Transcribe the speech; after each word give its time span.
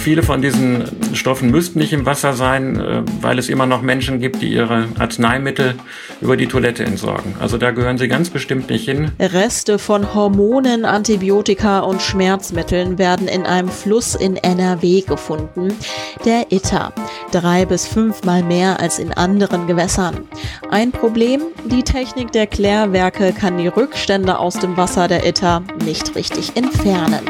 viele 0.00 0.22
von 0.22 0.42
diesen 0.42 0.84
Stoffen 1.14 1.50
müssten 1.50 1.78
nicht 1.78 1.92
im 1.92 2.06
Wasser 2.06 2.32
sein, 2.32 2.80
äh, 2.80 3.02
weil 3.20 3.38
es 3.38 3.48
immer 3.48 3.66
noch 3.66 3.82
Menschen 3.82 4.18
gibt, 4.18 4.42
die 4.42 4.52
ihre 4.52 4.88
Arzneimittel 4.98 5.74
über 6.20 6.36
die 6.36 6.46
Toilette 6.46 6.84
entsorgen. 6.84 7.36
Also 7.38 7.58
da 7.58 7.70
gehören 7.70 7.98
sie 7.98 8.08
ganz 8.08 8.30
bestimmt 8.30 8.70
nicht 8.70 8.86
hin. 8.86 9.12
Reste 9.20 9.78
von 9.78 10.14
Hormonen, 10.14 10.84
Antibiotika 10.84 11.80
und 11.80 12.02
Schmerzmitteln 12.02 12.98
werden 12.98 13.28
in 13.28 13.44
einem 13.44 13.68
Fluss 13.68 14.14
in 14.14 14.36
NRW 14.36 15.02
gefunden, 15.02 15.74
der 16.24 16.50
Itter. 16.50 16.92
Drei 17.30 17.66
bis 17.66 17.86
fünfmal 17.86 18.42
mehr 18.42 18.80
als 18.80 18.98
in 18.98 19.12
anderen 19.12 19.66
Gewässern. 19.66 20.26
Ein 20.70 20.90
Problem, 20.92 21.42
die 21.66 21.82
Technik 21.82 22.32
der 22.32 22.46
Klärwerke 22.46 23.32
kann 23.32 23.58
die 23.58 23.68
Rückstände 23.68 24.38
aus 24.38 24.54
dem 24.54 24.76
Wasser 24.76 25.08
der 25.08 25.26
Itter 25.26 25.62
nicht 25.84 26.14
richtig 26.16 26.56
entfernen. 26.56 27.20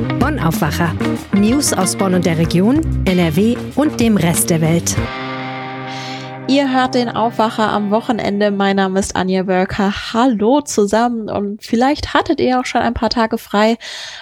Bonn 0.00 0.38
Aufwacher. 0.38 0.94
News 1.34 1.72
aus 1.72 1.96
Bonn 1.96 2.14
und 2.14 2.24
der 2.24 2.38
Region, 2.38 3.04
NRW 3.04 3.56
und 3.76 4.00
dem 4.00 4.16
Rest 4.16 4.48
der 4.48 4.60
Welt. 4.60 4.96
Ihr 6.48 6.72
hört 6.72 6.94
den 6.94 7.08
Aufwacher 7.08 7.70
am 7.70 7.90
Wochenende. 7.90 8.50
Mein 8.50 8.76
Name 8.76 8.98
ist 8.98 9.14
Anja 9.14 9.46
Wölker. 9.46 9.92
Hallo 10.12 10.62
zusammen 10.62 11.28
und 11.28 11.62
vielleicht 11.62 12.14
hattet 12.14 12.40
ihr 12.40 12.58
auch 12.58 12.64
schon 12.64 12.80
ein 12.80 12.94
paar 12.94 13.10
Tage 13.10 13.36
frei 13.36 13.76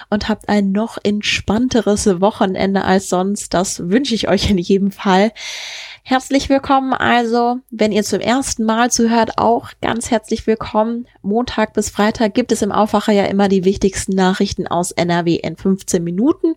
und 0.09 0.27
habt 0.27 0.49
ein 0.49 0.71
noch 0.71 0.97
entspannteres 1.01 2.19
Wochenende 2.19 2.83
als 2.83 3.09
sonst. 3.09 3.53
Das 3.53 3.89
wünsche 3.89 4.15
ich 4.15 4.27
euch 4.27 4.49
in 4.49 4.57
jedem 4.57 4.91
Fall. 4.91 5.31
Herzlich 6.09 6.49
willkommen 6.49 6.93
also, 6.93 7.59
wenn 7.69 7.91
ihr 7.91 8.01
zum 8.01 8.19
ersten 8.19 8.65
Mal 8.65 8.89
zuhört, 8.89 9.37
auch 9.37 9.69
ganz 9.79 10.09
herzlich 10.09 10.47
willkommen. 10.47 11.05
Montag 11.21 11.73
bis 11.73 11.91
Freitag 11.91 12.33
gibt 12.33 12.51
es 12.51 12.63
im 12.63 12.71
Aufwacher 12.71 13.11
ja 13.11 13.25
immer 13.25 13.47
die 13.47 13.63
wichtigsten 13.63 14.15
Nachrichten 14.15 14.65
aus 14.65 14.89
NRW 14.89 15.35
in 15.35 15.55
15 15.55 16.03
Minuten 16.03 16.55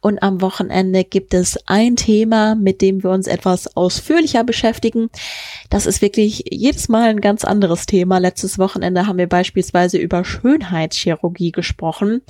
und 0.00 0.22
am 0.22 0.40
Wochenende 0.40 1.04
gibt 1.04 1.34
es 1.34 1.58
ein 1.66 1.96
Thema, 1.96 2.54
mit 2.54 2.80
dem 2.80 3.02
wir 3.02 3.10
uns 3.10 3.26
etwas 3.26 3.76
ausführlicher 3.76 4.42
beschäftigen. 4.42 5.10
Das 5.68 5.84
ist 5.84 6.00
wirklich 6.00 6.44
jedes 6.50 6.88
Mal 6.88 7.10
ein 7.10 7.20
ganz 7.20 7.44
anderes 7.44 7.84
Thema. 7.84 8.16
Letztes 8.16 8.58
Wochenende 8.58 9.06
haben 9.06 9.18
wir 9.18 9.28
beispielsweise 9.28 9.98
über 9.98 10.24
Schönheitschirurgie 10.24 11.52
gesprochen 11.52 12.22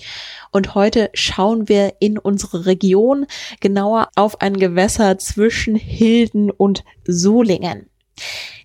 und 0.50 0.74
heute 0.74 1.10
schauen 1.14 1.68
wir 1.68 1.94
in 2.00 2.18
unsere 2.18 2.66
Region 2.66 3.26
genauer 3.60 4.08
auf 4.16 4.40
ein 4.40 4.56
Gewässer 4.56 5.18
zwischen 5.18 5.76
Hilden 5.76 6.50
Solingen. 7.06 7.90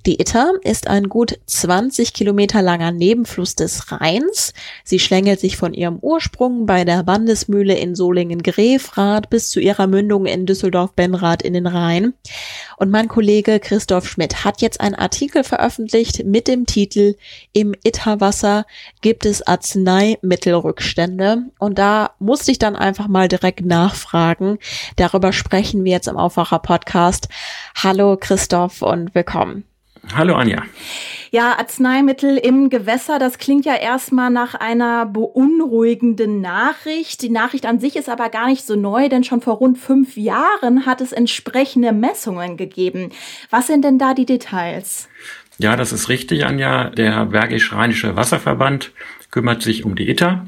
Die 0.06 0.22
Itter 0.22 0.54
ist 0.64 0.88
ein 0.88 1.10
gut 1.10 1.38
20 1.46 2.14
Kilometer 2.14 2.62
langer 2.62 2.94
Nebenfluss 2.94 3.56
des 3.56 3.92
Rheins. 3.92 4.54
Sie 4.86 4.98
schlängelt 4.98 5.42
sich 5.42 5.58
von 5.58 5.74
ihrem 5.74 6.00
Ursprung 6.00 6.66
bei 6.66 6.86
der 6.86 7.04
Bandesmühle 7.04 7.76
in 7.76 7.96
Solingen-Grefrath 7.96 9.30
bis 9.30 9.50
zu 9.50 9.60
ihrer 9.60 9.88
Mündung 9.88 10.26
in 10.26 10.46
Düsseldorf-Benrath 10.46 11.42
in 11.42 11.54
den 11.54 11.68
Rhein. 11.68 12.14
Und 12.78 12.92
mein 12.92 13.10
Kollege 13.10 13.60
Christoph 13.60 14.08
Schmidt 14.08 14.46
hat 14.46 14.62
jetzt 14.62 14.80
einen 14.80 14.96
Artikel 14.96 15.44
veröffentlicht 15.44 16.24
mit 16.24 16.48
dem 16.48 16.66
Titel 16.66 17.18
Im 17.52 17.76
Itterwasser 17.84 18.66
gibt 19.02 19.26
es 19.26 19.46
Arzneimittelrückstände. 19.46 21.44
Und 21.60 21.78
da 21.78 22.12
musste 22.20 22.52
ich 22.52 22.60
dann 22.60 22.78
einfach 22.78 23.10
mal 23.10 23.28
direkt 23.28 23.66
nachfragen. 23.66 24.60
Darüber 24.96 25.34
sprechen 25.34 25.84
wir 25.84 25.92
jetzt 25.92 26.08
im 26.08 26.16
Aufwacher 26.16 26.60
Podcast. 26.60 27.28
Hallo 27.76 28.16
Christoph 28.18 28.82
und 28.82 29.14
willkommen. 29.14 29.69
Hallo 30.16 30.36
Anja. 30.36 30.64
Ja, 31.32 31.60
Arzneimittel 31.60 32.38
im 32.38 32.72
Gewässer, 32.72 33.20
das 33.20 33.38
klingt 33.38 33.66
ja 33.66 33.76
erstmal 33.76 34.32
nach 34.32 34.56
einer 34.56 35.06
beunruhigenden 35.06 36.42
Nachricht. 36.42 37.22
Die 37.22 37.30
Nachricht 37.30 37.68
an 37.68 37.80
sich 37.80 37.96
ist 37.96 38.10
aber 38.10 38.30
gar 38.30 38.48
nicht 38.48 38.66
so 38.66 38.76
neu, 38.76 39.10
denn 39.10 39.24
schon 39.24 39.42
vor 39.42 39.56
rund 39.56 39.78
fünf 39.78 40.18
Jahren 40.18 40.88
hat 40.88 41.02
es 41.02 41.12
entsprechende 41.12 41.92
Messungen 41.92 42.58
gegeben. 42.58 43.12
Was 43.52 43.68
sind 43.68 43.86
denn 43.86 44.00
da 44.00 44.16
die 44.16 44.26
Details? 44.26 45.08
Ja, 45.60 45.76
das 45.76 45.92
ist 45.94 46.10
richtig, 46.10 46.46
Anja. 46.46 46.90
Der 46.90 47.26
Bergisch-Rheinische 47.26 48.16
Wasserverband 48.16 48.92
kümmert 49.30 49.62
sich 49.62 49.86
um 49.86 49.96
die 49.96 50.10
ITER. 50.10 50.48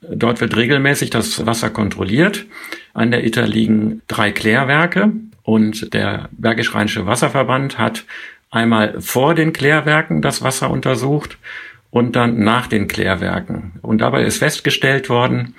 Dort 0.00 0.40
wird 0.40 0.56
regelmäßig 0.56 1.10
das 1.10 1.44
Wasser 1.44 1.68
kontrolliert. 1.68 2.46
An 2.94 3.10
der 3.10 3.24
ITER 3.24 3.46
liegen 3.46 4.00
drei 4.06 4.32
Klärwerke 4.32 5.12
und 5.42 5.92
der 5.92 6.30
Bergisch-Rheinische 6.32 7.06
Wasserverband 7.06 7.78
hat 7.78 8.04
einmal 8.54 9.00
vor 9.00 9.34
den 9.34 9.52
Klärwerken 9.52 10.22
das 10.22 10.42
Wasser 10.42 10.70
untersucht 10.70 11.38
und 11.90 12.16
dann 12.16 12.38
nach 12.40 12.66
den 12.66 12.88
Klärwerken. 12.88 13.72
Und 13.82 14.00
dabei 14.00 14.22
ist 14.24 14.38
festgestellt 14.38 15.08
worden, 15.08 15.54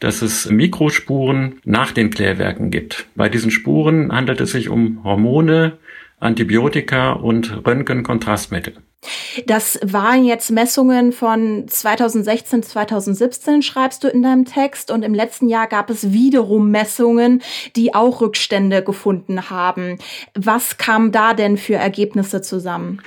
dass 0.00 0.22
es 0.22 0.48
Mikrospuren 0.48 1.60
nach 1.64 1.92
den 1.92 2.10
Klärwerken 2.10 2.70
gibt. 2.70 3.06
Bei 3.14 3.28
diesen 3.28 3.50
Spuren 3.50 4.12
handelt 4.12 4.40
es 4.40 4.52
sich 4.52 4.68
um 4.68 5.02
Hormone, 5.04 5.78
Antibiotika 6.20 7.12
und 7.12 7.66
Röntgenkontrastmittel. 7.66 8.74
Das 9.46 9.78
waren 9.82 10.24
jetzt 10.24 10.50
Messungen 10.50 11.12
von 11.12 11.68
2016, 11.68 12.62
2017, 12.64 13.62
schreibst 13.62 14.02
du 14.02 14.08
in 14.08 14.22
deinem 14.22 14.44
Text. 14.44 14.90
Und 14.90 15.04
im 15.04 15.14
letzten 15.14 15.48
Jahr 15.48 15.68
gab 15.68 15.90
es 15.90 16.12
wiederum 16.12 16.70
Messungen, 16.70 17.42
die 17.76 17.94
auch 17.94 18.20
Rückstände 18.20 18.82
gefunden 18.82 19.50
haben. 19.50 19.98
Was 20.34 20.78
kam 20.78 21.12
da 21.12 21.34
denn 21.34 21.56
für 21.56 21.74
Ergebnisse 21.74 22.42
zusammen? 22.42 23.00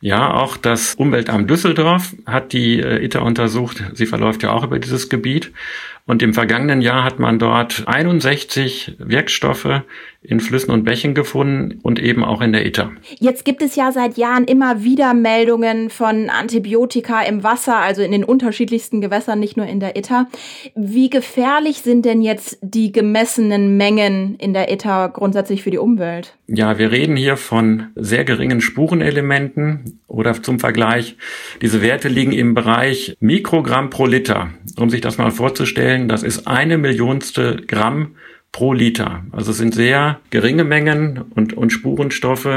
Ja, 0.00 0.34
auch 0.34 0.56
das 0.56 0.94
Umweltamt 0.94 1.48
Düsseldorf 1.48 2.14
hat 2.26 2.52
die 2.52 2.80
äh, 2.80 3.04
ITER 3.04 3.22
untersucht. 3.22 3.82
Sie 3.94 4.06
verläuft 4.06 4.42
ja 4.42 4.52
auch 4.52 4.64
über 4.64 4.78
dieses 4.78 5.08
Gebiet. 5.08 5.52
Und 6.08 6.22
im 6.22 6.34
vergangenen 6.34 6.82
Jahr 6.82 7.02
hat 7.02 7.18
man 7.18 7.40
dort 7.40 7.82
61 7.86 8.94
Wirkstoffe 8.98 9.82
in 10.22 10.38
Flüssen 10.38 10.70
und 10.70 10.84
Bächen 10.84 11.14
gefunden 11.14 11.80
und 11.82 11.98
eben 12.00 12.24
auch 12.24 12.40
in 12.40 12.52
der 12.52 12.64
ITER. 12.64 12.92
Jetzt 13.18 13.44
gibt 13.44 13.60
es 13.60 13.74
ja 13.74 13.90
seit 13.90 14.16
Jahren 14.16 14.44
immer 14.44 14.84
wieder 14.84 15.14
Meldungen 15.14 15.90
von 15.90 16.30
Antibiotika 16.30 17.22
im 17.22 17.42
Wasser, 17.42 17.78
also 17.78 18.02
in 18.02 18.12
den 18.12 18.22
unterschiedlichsten 18.22 19.00
Gewässern, 19.00 19.40
nicht 19.40 19.56
nur 19.56 19.66
in 19.66 19.80
der 19.80 19.96
ITER. 19.96 20.28
Wie 20.76 21.10
gefährlich 21.10 21.78
sind 21.78 22.04
denn 22.04 22.22
jetzt 22.22 22.58
die 22.62 22.92
gemessenen 22.92 23.76
Mengen 23.76 24.36
in 24.36 24.52
der 24.52 24.72
ITER 24.72 25.08
grundsätzlich 25.08 25.64
für 25.64 25.72
die 25.72 25.78
Umwelt? 25.78 26.36
Ja, 26.48 26.78
wir 26.78 26.92
reden 26.92 27.16
hier 27.16 27.36
von 27.36 27.88
sehr 27.96 28.24
geringen 28.24 28.60
Spurenelementen 28.60 30.00
oder 30.06 30.40
zum 30.42 30.60
Vergleich, 30.60 31.16
diese 31.60 31.82
Werte 31.82 32.08
liegen 32.08 32.30
im 32.30 32.54
Bereich 32.54 33.16
Mikrogramm 33.18 33.90
pro 33.90 34.06
Liter. 34.06 34.50
Um 34.76 34.88
sich 34.88 35.00
das 35.00 35.18
mal 35.18 35.32
vorzustellen, 35.32 36.08
das 36.08 36.22
ist 36.22 36.46
eine 36.46 36.78
Millionste 36.78 37.56
Gramm 37.66 38.14
pro 38.52 38.72
Liter. 38.72 39.24
Also 39.32 39.50
es 39.50 39.58
sind 39.58 39.74
sehr 39.74 40.20
geringe 40.30 40.62
Mengen 40.62 41.20
und, 41.34 41.52
und 41.52 41.70
Spurenstoffe. 41.70 42.48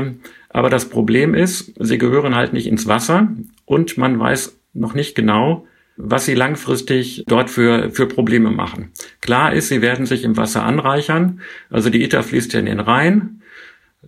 Aber 0.50 0.70
das 0.70 0.86
Problem 0.86 1.34
ist, 1.34 1.74
sie 1.80 1.98
gehören 1.98 2.36
halt 2.36 2.54
nicht 2.54 2.68
ins 2.68 2.88
Wasser 2.88 3.30
und 3.66 3.98
man 3.98 4.20
weiß 4.20 4.56
noch 4.74 4.94
nicht 4.94 5.16
genau, 5.16 5.66
was 5.98 6.26
sie 6.26 6.36
langfristig 6.36 7.26
dort 7.28 7.50
für, 7.50 7.90
für 7.90 8.06
Probleme 8.06 8.52
machen. 8.52 8.92
Klar 9.20 9.52
ist, 9.52 9.68
sie 9.68 9.82
werden 9.82 10.06
sich 10.06 10.24
im 10.24 10.38
Wasser 10.38 10.64
anreichern. 10.64 11.42
Also 11.70 11.90
die 11.90 12.04
ITER 12.04 12.24
fließt 12.24 12.54
ja 12.54 12.60
in 12.60 12.68
den 12.68 12.80
Rhein. 12.80 13.39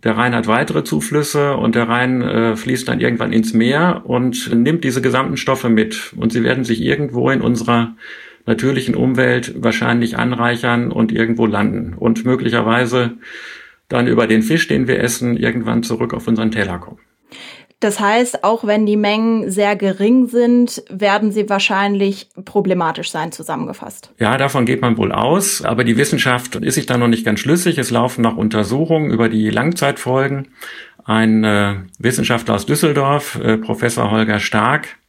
Der 0.04 0.18
Rhein 0.18 0.34
hat 0.34 0.48
weitere 0.48 0.84
Zuflüsse 0.84 1.56
und 1.56 1.76
der 1.76 1.88
Rhein 1.88 2.22
äh, 2.22 2.56
fließt 2.56 2.88
dann 2.88 3.00
irgendwann 3.00 3.34
ins 3.34 3.54
Meer 3.54 4.02
und 4.06 4.54
nimmt 4.54 4.84
diese 4.84 5.02
gesamten 5.02 5.38
Stoffe 5.38 5.70
mit. 5.70 6.14
Und 6.16 6.32
sie 6.34 6.44
werden 6.44 6.64
sich 6.64 6.82
irgendwo 6.82 7.30
in 7.30 7.42
unserer 7.42 7.96
natürlichen 8.48 8.96
Umwelt 8.96 9.54
wahrscheinlich 9.64 10.18
anreichern 10.18 10.92
und 10.92 11.12
irgendwo 11.12 11.46
landen 11.46 11.94
und 11.94 12.26
möglicherweise 12.26 13.18
dann 13.90 14.08
über 14.08 14.26
den 14.26 14.42
Fisch, 14.42 14.68
den 14.68 14.88
wir 14.88 15.00
essen, 15.00 15.38
irgendwann 15.38 15.84
zurück 15.84 16.14
auf 16.14 16.28
unseren 16.28 16.50
Teller 16.50 16.80
kommen. 16.80 17.00
Das 17.82 18.00
heißt, 18.00 18.44
auch 18.44 18.64
wenn 18.64 18.86
die 18.86 18.96
Mengen 18.96 19.50
sehr 19.50 19.76
gering 19.76 20.28
sind, 20.28 20.84
werden 20.88 21.32
sie 21.32 21.50
wahrscheinlich 21.50 22.30
problematisch 22.46 23.10
sein, 23.10 23.32
zusammengefasst. 23.32 24.12
Ja, 24.20 24.38
davon 24.38 24.68
geht 24.68 24.82
man 24.82 24.98
wohl 24.98 25.12
aus. 25.12 25.64
Aber 25.64 25.84
die 25.84 25.98
Wissenschaft 25.98 26.56
ist 26.56 26.76
sich 26.76 26.86
da 26.86 27.00
noch 27.00 27.08
nicht 27.08 27.26
ganz 27.26 27.40
schlüssig. 27.40 27.80
Es 27.80 27.90
laufen 27.90 28.22
noch 28.22 28.38
Untersuchungen 28.38 29.10
über 29.10 29.30
die 29.30 29.50
Langzeitfolgen. 29.50 30.50
Ein 31.06 31.44
äh, 31.44 31.78
Wissenschaftler 31.98 32.54
aus 32.54 32.68
Düsseldorf, 32.68 33.40
äh, 33.44 33.58
Professor 33.58 34.12
Holger 34.12 34.40
Stark, 34.40 35.00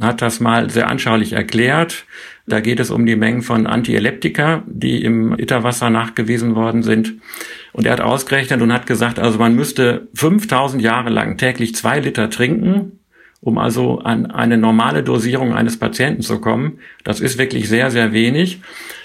hat 0.00 0.20
das 0.20 0.40
mal 0.40 0.68
sehr 0.68 0.88
anschaulich 0.88 1.32
erklärt. 1.32 2.06
Da 2.48 2.58
geht 2.58 2.80
es 2.80 2.90
um 2.90 3.06
die 3.06 3.16
Mengen 3.16 3.42
von 3.42 3.68
Antieleptika, 3.68 4.64
die 4.66 5.02
im 5.02 5.38
Itterwasser 5.38 5.90
nachgewiesen 5.90 6.56
worden 6.56 6.82
sind. 6.82 7.14
Und 7.76 7.84
er 7.84 7.92
hat 7.92 8.00
ausgerechnet 8.00 8.62
und 8.62 8.72
hat 8.72 8.86
gesagt, 8.86 9.18
also 9.18 9.38
man 9.38 9.54
müsste 9.54 10.08
5000 10.14 10.82
Jahre 10.82 11.10
lang 11.10 11.36
täglich 11.36 11.74
zwei 11.74 12.00
Liter 12.00 12.30
trinken, 12.30 13.00
um 13.42 13.58
also 13.58 13.98
an 13.98 14.24
eine 14.24 14.56
normale 14.56 15.02
Dosierung 15.02 15.52
eines 15.52 15.78
Patienten 15.78 16.22
zu 16.22 16.40
kommen. 16.40 16.78
Das 17.04 17.20
ist 17.20 17.36
wirklich 17.36 17.68
sehr, 17.68 17.90
sehr 17.90 18.14
wenig. 18.14 18.62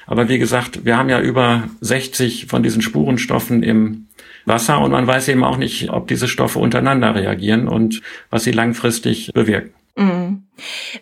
Aber 0.07 0.29
wie 0.29 0.39
gesagt, 0.39 0.85
wir 0.85 0.97
haben 0.97 1.09
ja 1.09 1.19
über 1.19 1.65
60 1.81 2.45
von 2.45 2.63
diesen 2.63 2.81
Spurenstoffen 2.81 3.61
im 3.61 4.07
Wasser 4.45 4.79
und 4.79 4.91
man 4.91 5.05
weiß 5.05 5.27
eben 5.27 5.43
auch 5.43 5.57
nicht, 5.57 5.89
ob 5.89 6.07
diese 6.07 6.29
Stoffe 6.29 6.59
untereinander 6.59 7.13
reagieren 7.13 7.67
und 7.67 8.01
was 8.29 8.45
sie 8.45 8.51
langfristig 8.51 9.31
bewirken. 9.33 9.73
Mhm. 9.95 10.43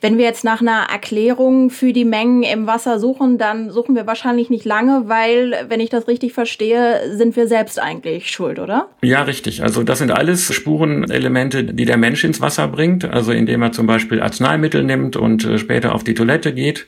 Wenn 0.02 0.18
wir 0.18 0.26
jetzt 0.26 0.44
nach 0.44 0.62
einer 0.62 0.88
Erklärung 0.90 1.70
für 1.70 1.94
die 1.94 2.06
Mengen 2.06 2.44
im 2.44 2.66
Wasser 2.66 3.00
suchen, 3.00 3.38
dann 3.38 3.70
suchen 3.72 3.96
wir 3.96 4.08
wahrscheinlich 4.08 4.50
nicht 4.50 4.66
lange, 4.66 5.04
weil, 5.08 5.66
wenn 5.68 5.80
ich 5.80 5.90
das 5.90 6.08
richtig 6.08 6.34
verstehe, 6.34 7.16
sind 7.16 7.36
wir 7.36 7.48
selbst 7.48 7.80
eigentlich 7.80 8.32
schuld, 8.32 8.60
oder? 8.60 8.90
Ja, 9.02 9.24
richtig. 9.24 9.64
Also 9.64 9.84
das 9.84 10.00
sind 10.00 10.12
alles 10.12 10.54
Spurenelemente, 10.54 11.64
die 11.64 11.86
der 11.86 11.98
Mensch 11.98 12.24
ins 12.24 12.42
Wasser 12.42 12.68
bringt. 12.68 13.06
Also 13.06 13.32
indem 13.32 13.62
er 13.62 13.72
zum 13.72 13.86
Beispiel 13.86 14.22
Arzneimittel 14.22 14.84
nimmt 14.84 15.16
und 15.16 15.46
äh, 15.46 15.58
später 15.58 15.94
auf 15.94 16.04
die 16.04 16.14
Toilette 16.14 16.54
geht. 16.54 16.88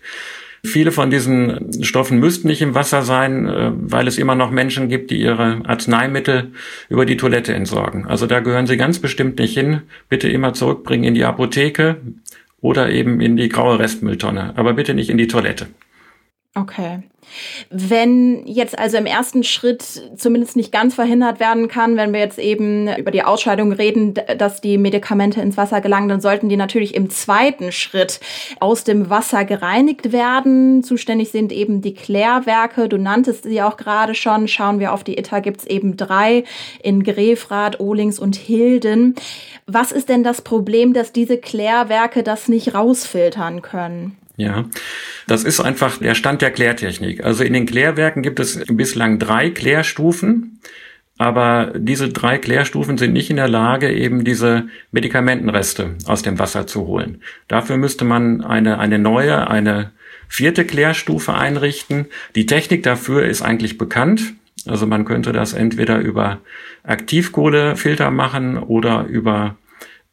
Viele 0.63 0.91
von 0.91 1.09
diesen 1.09 1.83
Stoffen 1.83 2.19
müssten 2.19 2.47
nicht 2.47 2.61
im 2.61 2.75
Wasser 2.75 3.01
sein, 3.01 3.47
äh, 3.47 3.71
weil 3.73 4.07
es 4.07 4.17
immer 4.17 4.35
noch 4.35 4.51
Menschen 4.51 4.89
gibt, 4.89 5.09
die 5.09 5.19
ihre 5.19 5.61
Arzneimittel 5.65 6.51
über 6.87 7.05
die 7.05 7.17
Toilette 7.17 7.53
entsorgen. 7.53 8.05
Also 8.05 8.27
da 8.27 8.41
gehören 8.41 8.67
sie 8.67 8.77
ganz 8.77 8.99
bestimmt 8.99 9.39
nicht 9.39 9.55
hin. 9.55 9.81
Bitte 10.07 10.29
immer 10.29 10.53
zurückbringen 10.53 11.03
in 11.03 11.15
die 11.15 11.25
Apotheke 11.25 11.97
oder 12.61 12.91
eben 12.91 13.21
in 13.21 13.37
die 13.37 13.49
graue 13.49 13.79
Restmülltonne, 13.79 14.53
aber 14.55 14.73
bitte 14.73 14.93
nicht 14.93 15.09
in 15.09 15.17
die 15.17 15.27
Toilette. 15.27 15.67
Okay. 16.53 16.99
Wenn 17.69 18.45
jetzt 18.45 18.77
also 18.77 18.97
im 18.97 19.05
ersten 19.05 19.43
Schritt 19.43 19.83
zumindest 20.17 20.57
nicht 20.57 20.73
ganz 20.73 20.95
verhindert 20.95 21.39
werden 21.39 21.69
kann, 21.69 21.95
wenn 21.95 22.11
wir 22.11 22.19
jetzt 22.19 22.39
eben 22.39 22.93
über 22.97 23.11
die 23.11 23.23
Ausscheidung 23.23 23.71
reden, 23.71 24.15
dass 24.37 24.59
die 24.59 24.77
Medikamente 24.77 25.39
ins 25.39 25.55
Wasser 25.55 25.79
gelangen, 25.79 26.09
dann 26.09 26.19
sollten 26.19 26.49
die 26.49 26.57
natürlich 26.57 26.93
im 26.93 27.09
zweiten 27.09 27.71
Schritt 27.71 28.19
aus 28.59 28.83
dem 28.83 29.09
Wasser 29.09 29.45
gereinigt 29.45 30.11
werden. 30.11 30.83
Zuständig 30.83 31.31
sind 31.31 31.53
eben 31.53 31.81
die 31.81 31.93
Klärwerke. 31.93 32.89
Du 32.89 32.97
nanntest 32.97 33.43
sie 33.43 33.61
auch 33.61 33.77
gerade 33.77 34.13
schon. 34.13 34.49
Schauen 34.49 34.81
wir 34.81 34.91
auf 34.91 35.05
die 35.05 35.17
ITA, 35.17 35.39
gibt's 35.39 35.65
eben 35.65 35.95
drei 35.95 36.43
in 36.83 37.03
Grefrath, 37.03 37.79
Ohlings 37.79 38.19
und 38.19 38.35
Hilden. 38.35 39.15
Was 39.67 39.93
ist 39.93 40.09
denn 40.09 40.23
das 40.23 40.41
Problem, 40.41 40.91
dass 40.93 41.13
diese 41.13 41.37
Klärwerke 41.37 42.23
das 42.23 42.49
nicht 42.49 42.75
rausfiltern 42.75 43.61
können? 43.61 44.17
Ja, 44.37 44.65
das 45.27 45.43
ist 45.43 45.59
einfach 45.59 45.97
der 45.97 46.15
Stand 46.15 46.41
der 46.41 46.51
Klärtechnik. 46.51 47.23
Also 47.23 47.43
in 47.43 47.53
den 47.53 47.65
Klärwerken 47.65 48.23
gibt 48.23 48.39
es 48.39 48.63
bislang 48.67 49.19
drei 49.19 49.49
Klärstufen, 49.49 50.59
aber 51.17 51.73
diese 51.75 52.09
drei 52.09 52.37
Klärstufen 52.37 52.97
sind 52.97 53.13
nicht 53.13 53.29
in 53.29 53.35
der 53.35 53.47
Lage, 53.47 53.91
eben 53.91 54.23
diese 54.23 54.67
Medikamentenreste 54.91 55.95
aus 56.05 56.23
dem 56.23 56.39
Wasser 56.39 56.65
zu 56.65 56.87
holen. 56.87 57.21
Dafür 57.47 57.77
müsste 57.77 58.05
man 58.05 58.41
eine, 58.41 58.79
eine 58.79 58.97
neue, 58.97 59.47
eine 59.47 59.91
vierte 60.27 60.65
Klärstufe 60.65 61.35
einrichten. 61.35 62.07
Die 62.35 62.45
Technik 62.45 62.83
dafür 62.83 63.25
ist 63.25 63.41
eigentlich 63.41 63.77
bekannt. 63.77 64.33
Also 64.65 64.87
man 64.87 65.05
könnte 65.05 65.31
das 65.31 65.53
entweder 65.53 65.99
über 65.99 66.39
Aktivkohlefilter 66.83 68.09
machen 68.11 68.57
oder 68.57 69.05
über 69.05 69.57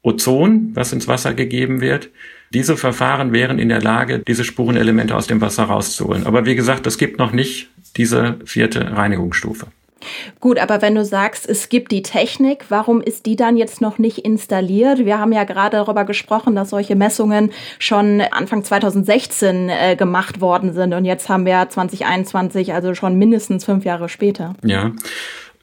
Ozon, 0.03 0.73
was 0.75 0.93
ins 0.93 1.09
Wasser 1.09 1.35
gegeben 1.35 1.81
wird. 1.81 2.11
Diese 2.55 2.77
Verfahren 2.77 3.33
wären 3.33 3.59
in 3.59 3.69
der 3.69 3.83
Lage, 3.83 4.21
diese 4.21 4.45
Spurenelemente 4.45 5.15
aus 5.15 5.27
dem 5.27 5.41
Wasser 5.41 5.65
rauszuholen. 5.65 6.27
Aber 6.27 6.47
wie 6.47 6.55
gesagt, 6.55 6.87
es 6.87 6.99
gibt 6.99 7.19
noch 7.19 7.33
nicht 7.33 7.69
diese 7.97 8.39
vierte 8.45 8.97
Reinigungsstufe. 8.97 9.67
Gut, 10.41 10.59
aber 10.59 10.81
wenn 10.81 10.95
du 10.95 11.05
sagst, 11.05 11.49
es 11.49 11.69
gibt 11.69 11.91
die 11.91 12.03
Technik, 12.03 12.67
warum 12.69 13.01
ist 13.01 13.27
die 13.27 13.37
dann 13.37 13.57
jetzt 13.57 13.81
noch 13.81 13.99
nicht 13.99 14.19
installiert? 14.19 15.05
Wir 15.05 15.19
haben 15.19 15.33
ja 15.33 15.45
gerade 15.45 15.77
darüber 15.77 16.05
gesprochen, 16.05 16.55
dass 16.55 16.71
solche 16.71 16.95
Messungen 16.95 17.51
schon 17.79 18.21
Anfang 18.21 18.63
2016 18.63 19.69
äh, 19.69 19.97
gemacht 19.97 20.41
worden 20.41 20.73
sind 20.73 20.95
und 20.95 21.05
jetzt 21.05 21.29
haben 21.29 21.45
wir 21.45 21.69
2021, 21.69 22.75
also 22.75 22.95
schon 22.95 23.17
mindestens 23.19 23.65
fünf 23.65 23.85
Jahre 23.85 24.09
später. 24.09 24.55
Ja. 24.63 24.93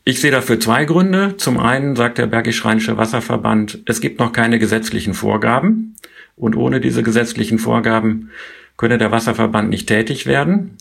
Ich 0.07 0.21
sehe 0.21 0.29
dafür 0.29 0.59
zwei 0.59 0.85
Gründe. 0.85 1.35
Zum 1.37 1.57
einen 1.57 1.95
sagt 1.95 2.19
der 2.19 2.27
Bergisch-Rheinische 2.27 2.97
Wasserverband, 2.97 3.79
es 3.87 4.01
gibt 4.01 4.19
noch 4.19 4.33
keine 4.33 4.59
gesetzlichen 4.59 5.15
Vorgaben. 5.15 5.95
Und 6.35 6.55
ohne 6.55 6.81
diese 6.81 7.03
gesetzlichen 7.03 7.59
Vorgaben 7.59 8.31
könne 8.77 8.97
der 8.97 9.11
Wasserverband 9.11 9.69
nicht 9.69 9.87
tätig 9.87 10.25
werden. 10.25 10.77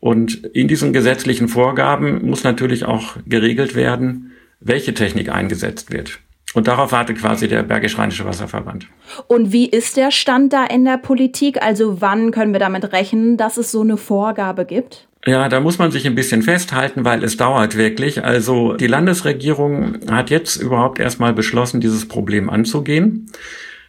Und 0.00 0.44
in 0.46 0.68
diesen 0.68 0.92
gesetzlichen 0.92 1.48
Vorgaben 1.48 2.26
muss 2.26 2.44
natürlich 2.44 2.84
auch 2.84 3.16
geregelt 3.26 3.74
werden, 3.74 4.32
welche 4.60 4.94
Technik 4.94 5.30
eingesetzt 5.30 5.92
wird. 5.92 6.18
Und 6.54 6.68
darauf 6.68 6.92
wartet 6.92 7.18
quasi 7.18 7.48
der 7.48 7.62
Bergisch-Rheinische 7.62 8.24
Wasserverband. 8.24 8.86
Und 9.26 9.52
wie 9.52 9.68
ist 9.68 9.96
der 9.96 10.10
Stand 10.10 10.52
da 10.52 10.64
in 10.64 10.84
der 10.84 10.96
Politik? 10.96 11.62
Also 11.62 12.00
wann 12.00 12.30
können 12.30 12.52
wir 12.52 12.60
damit 12.60 12.92
rechnen, 12.92 13.36
dass 13.36 13.58
es 13.58 13.70
so 13.70 13.82
eine 13.82 13.96
Vorgabe 13.96 14.64
gibt? 14.64 15.06
Ja, 15.26 15.48
da 15.48 15.60
muss 15.60 15.78
man 15.78 15.90
sich 15.90 16.06
ein 16.06 16.14
bisschen 16.14 16.42
festhalten, 16.42 17.04
weil 17.04 17.24
es 17.24 17.36
dauert 17.36 17.76
wirklich. 17.76 18.24
Also 18.24 18.74
die 18.74 18.86
Landesregierung 18.86 19.98
hat 20.08 20.30
jetzt 20.30 20.56
überhaupt 20.56 21.00
erstmal 21.00 21.34
beschlossen, 21.34 21.80
dieses 21.80 22.06
Problem 22.06 22.48
anzugehen. 22.48 23.30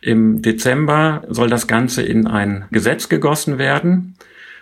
Im 0.02 0.42
Dezember 0.42 1.24
soll 1.30 1.50
das 1.50 1.68
Ganze 1.68 2.02
in 2.04 2.28
ein 2.28 2.66
Gesetz 2.72 3.10
gegossen 3.10 3.58
werden. 3.58 4.16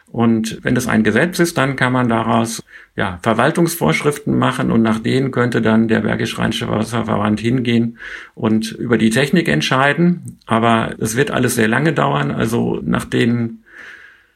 Und 0.08 0.60
wenn 0.64 0.78
es 0.78 0.88
ein 0.88 1.04
Gesetz 1.04 1.40
ist, 1.40 1.58
dann 1.58 1.76
kann 1.76 1.92
man 1.92 2.08
daraus 2.08 2.64
ja, 2.96 3.20
Verwaltungsvorschriften 3.22 4.38
machen 4.38 4.72
und 4.72 4.82
nach 4.82 5.00
denen 5.00 5.32
könnte 5.32 5.62
dann 5.62 5.90
der 5.90 6.02
Bergisch-Rheinische 6.02 6.70
Wasserverband 6.70 7.40
hingehen 7.40 7.98
und 8.34 8.72
über 8.72 8.98
die 8.98 9.10
Technik 9.10 9.50
entscheiden. 9.50 10.40
Aber 10.46 10.96
es 11.00 11.18
wird 11.18 11.32
alles 11.32 11.56
sehr 11.56 11.68
lange 11.68 11.92
dauern. 11.92 12.32
Also 12.32 12.80
nach 12.84 13.04
den 13.04 13.64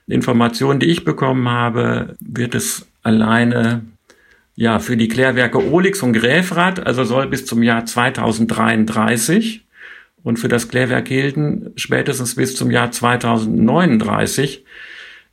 Informationen, 0.07 0.80
die 0.80 0.88
ich 0.88 1.06
bekommen 1.06 1.48
habe, 1.48 2.18
wird 2.19 2.56
es 2.56 2.88
alleine 3.04 3.86
ja 4.56 4.80
für 4.80 4.98
die 4.98 5.07
Klärwerke 5.07 5.72
Olix 5.72 6.04
und 6.04 6.12
Gräfrath, 6.12 6.86
also 6.86 7.06
soll 7.06 7.28
bis 7.28 7.45
zum 7.45 7.63
Jahr 7.63 7.86
2033 7.86 9.66
und 10.24 10.38
für 10.38 10.48
das 10.48 10.68
Klärwerk 10.68 11.07
Hilden 11.07 11.71
spätestens 11.75 12.36
bis 12.36 12.56
zum 12.56 12.71
Jahr 12.71 12.92
2039 12.92 14.66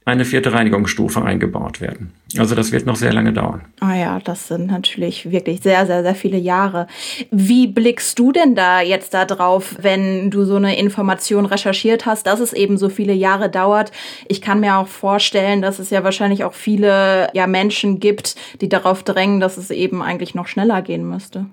eine 0.07 0.25
vierte 0.25 0.53
Reinigungsstufe 0.53 1.21
eingebaut 1.21 1.81
werden. 1.81 2.13
Also 2.39 2.55
das 2.55 2.71
wird 2.71 2.87
noch 2.87 2.95
sehr 2.95 3.13
lange 3.13 3.33
dauern. 3.33 3.63
Ah 3.81 3.97
ja, 3.97 4.21
das 4.21 4.47
sind 4.47 4.69
natürlich 4.69 5.33
wirklich 5.33 5.63
sehr, 5.63 5.85
sehr, 5.85 6.05
sehr 6.05 6.15
viele 6.15 6.39
Jahre. 6.39 6.87
Wie 7.33 7.67
blickst 7.67 8.17
du 8.17 8.31
denn 8.31 8.55
da 8.55 8.81
jetzt 8.81 9.15
da 9.15 9.25
drauf, 9.25 9.75
wenn 9.81 10.31
du 10.31 10.45
so 10.45 10.55
eine 10.55 10.79
Information 10.79 11.45
recherchiert 11.45 12.07
hast, 12.07 12.29
dass 12.29 12.39
es 12.39 12.53
eben 12.53 12.79
so 12.79 12.89
viele 12.89 13.15
Jahre 13.15 13.51
dauert? 13.51 13.91
Ich 14.29 14.41
kann 14.41 14.61
mir 14.61 14.77
auch 14.77 14.87
vorstellen, 14.87 15.61
dass 15.61 15.81
es 15.81 15.91
ja 15.91 16.05
wahrscheinlich 16.05 16.45
auch 16.45 16.55
viele 16.55 17.29
ja, 17.35 17.49
Menschen 17.49 17.99
gibt, 17.99 18.37
die 18.61 18.69
darauf 18.69 19.03
drängen, 19.03 19.41
dass 19.41 19.57
es 19.57 19.73
eben 19.73 20.03
eigentlich 20.03 20.37
noch 20.37 20.47
schneller 20.47 20.83
gehen 20.83 21.09
müsste. 21.09 21.47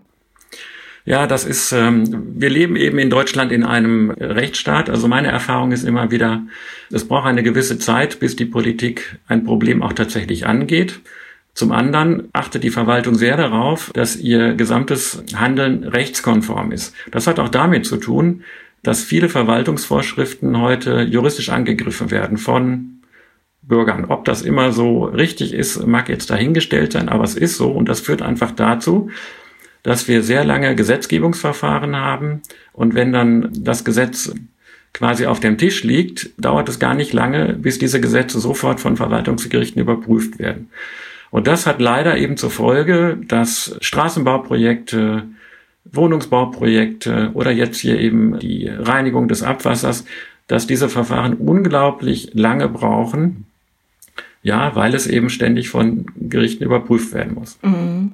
Ja, 1.06 1.28
das 1.28 1.44
ist, 1.44 1.74
ähm, 1.74 2.34
wir 2.40 2.50
leben 2.50 2.78
eben 2.78 2.98
in 2.98 3.10
Deutschland 3.10 3.52
in 3.52 3.64
einem 3.64 4.12
Rechtsstaat. 4.12 4.90
Also 4.90 5.10
meine 5.10 5.28
Erfahrung 5.28 5.74
ist 5.74 5.84
immer 5.84 6.12
wieder, 6.12 6.44
es 6.92 7.08
braucht 7.08 7.28
eine 7.28 7.44
gewisse 7.44 7.78
Zeit, 7.78 8.20
bis 8.20 8.38
die 8.38 8.46
Politik 8.46 9.20
ein 9.28 9.44
Problem 9.44 9.84
auch 9.84 9.94
tatsächlich 9.94 10.46
angeht. 10.46 11.02
Zum 11.54 11.72
anderen 11.72 12.30
achtet 12.32 12.64
die 12.64 12.70
Verwaltung 12.70 13.16
sehr 13.16 13.36
darauf, 13.36 13.92
dass 13.94 14.16
ihr 14.16 14.54
gesamtes 14.56 15.24
Handeln 15.36 15.84
rechtskonform 15.84 16.72
ist. 16.72 16.96
Das 17.12 17.28
hat 17.28 17.38
auch 17.38 17.50
damit 17.50 17.86
zu 17.86 17.98
tun, 17.98 18.44
dass 18.82 19.04
viele 19.04 19.30
Verwaltungsvorschriften 19.30 20.60
heute 20.60 21.02
juristisch 21.02 21.50
angegriffen 21.50 22.12
werden 22.12 22.38
von 22.38 23.02
Bürgern. 23.62 24.06
Ob 24.06 24.26
das 24.26 24.42
immer 24.42 24.72
so 24.72 25.04
richtig 25.06 25.54
ist, 25.54 25.86
mag 25.86 26.10
jetzt 26.10 26.30
dahingestellt 26.30 26.94
sein, 26.94 27.08
aber 27.08 27.24
es 27.24 27.36
ist 27.36 27.58
so 27.58 27.72
und 27.72 27.88
das 27.88 28.00
führt 28.00 28.22
einfach 28.22 28.52
dazu, 28.52 29.10
dass 29.84 30.08
wir 30.08 30.24
sehr 30.24 30.44
lange 30.44 30.76
Gesetzgebungsverfahren 30.76 31.96
haben 31.96 32.42
und 32.72 32.96
wenn 32.96 33.14
dann 33.14 33.50
das 33.54 33.84
Gesetz 33.84 34.34
quasi 34.94 35.26
auf 35.26 35.40
dem 35.40 35.58
Tisch 35.58 35.84
liegt, 35.84 36.30
dauert 36.38 36.70
es 36.70 36.80
gar 36.80 36.94
nicht 36.94 37.14
lange, 37.14 37.54
bis 37.54 37.80
diese 37.80 38.00
Gesetze 38.00 38.40
sofort 38.40 38.80
von 38.80 38.96
Verwaltungsgerichten 38.96 39.82
überprüft 39.82 40.40
werden. 40.40 40.70
Und 41.32 41.48
das 41.48 41.66
hat 41.66 41.82
leider 41.82 42.18
eben 42.18 42.38
zur 42.38 42.52
Folge, 42.52 43.18
dass 43.28 43.76
Straßenbauprojekte, 43.82 45.24
Wohnungsbauprojekte 45.86 47.32
oder 47.34 47.52
jetzt 47.52 47.80
hier 47.80 48.00
eben 48.00 48.38
die 48.40 48.68
Reinigung 48.68 49.28
des 49.28 49.42
Abwassers, 49.42 50.06
dass 50.48 50.68
diese 50.68 50.90
Verfahren 50.90 51.34
unglaublich 51.34 52.30
lange 52.34 52.70
brauchen. 52.70 53.46
Ja, 54.44 54.76
weil 54.76 54.94
es 54.94 55.08
eben 55.08 55.30
ständig 55.30 55.70
von 55.70 56.06
Gerichten 56.18 56.66
überprüft 56.66 57.14
werden 57.14 57.34
muss. 57.34 57.58
Mhm. 57.64 58.12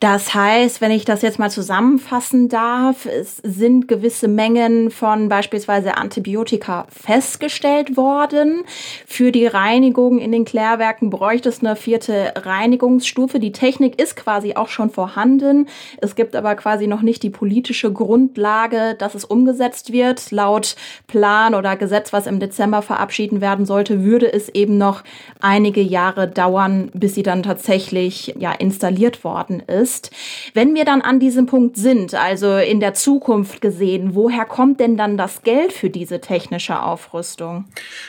Das 0.00 0.32
heißt, 0.32 0.80
wenn 0.80 0.92
ich 0.92 1.04
das 1.04 1.20
jetzt 1.20 1.38
mal 1.38 1.50
zusammenfassen 1.50 2.48
darf, 2.48 3.04
es 3.04 3.36
sind 3.36 3.86
gewisse 3.86 4.28
Mengen 4.28 4.90
von 4.90 5.28
beispielsweise 5.28 5.98
Antibiotika 5.98 6.86
festgestellt 6.88 7.98
worden. 7.98 8.62
Für 9.06 9.30
die 9.30 9.46
Reinigung 9.46 10.18
in 10.18 10.32
den 10.32 10.46
Klärwerken 10.46 11.10
bräuchte 11.10 11.50
es 11.50 11.60
eine 11.60 11.76
vierte 11.76 12.32
Reinigungsstufe. 12.34 13.40
Die 13.40 13.52
Technik 13.52 14.00
ist 14.00 14.16
quasi 14.16 14.54
auch 14.54 14.68
schon 14.68 14.88
vorhanden. 14.88 15.68
Es 16.00 16.14
gibt 16.14 16.34
aber 16.34 16.54
quasi 16.54 16.86
noch 16.86 17.02
nicht 17.02 17.22
die 17.22 17.28
politische 17.28 17.92
Grundlage, 17.92 18.94
dass 18.98 19.14
es 19.14 19.26
umgesetzt 19.26 19.92
wird. 19.92 20.30
Laut 20.30 20.76
Plan 21.08 21.54
oder 21.54 21.76
Gesetz, 21.76 22.10
was 22.10 22.26
im 22.26 22.40
Dezember 22.40 22.80
verabschieden 22.80 23.42
werden 23.42 23.66
sollte, 23.66 24.02
würde 24.02 24.32
es 24.32 24.48
eben 24.48 24.78
noch 24.78 25.04
einige 25.42 25.82
Jahre 25.82 26.26
dauern, 26.26 26.90
bis 26.94 27.14
sie 27.14 27.22
dann 27.22 27.42
tatsächlich 27.42 28.34
ja 28.38 28.52
installiert 28.52 29.24
worden 29.24 29.60
ist 29.60 29.89
ist. 29.90 30.10
Wenn 30.54 30.74
wir 30.74 30.84
dann 30.84 31.02
an 31.02 31.20
diesem 31.20 31.46
Punkt 31.46 31.76
sind, 31.76 32.14
also 32.14 32.56
in 32.56 32.80
der 32.80 32.94
Zukunft 32.94 33.60
gesehen, 33.60 34.14
woher 34.14 34.44
kommt 34.44 34.80
denn 34.80 34.96
dann 34.96 35.16
das 35.16 35.42
Geld 35.42 35.72
für 35.72 35.90
diese 35.90 36.20
technische 36.20 36.80
Aufrüstung? 36.82 37.66